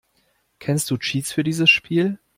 [0.57, 2.17] Kennst du Cheats für dieses Spiel?